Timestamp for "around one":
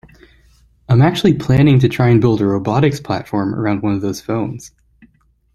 3.53-3.93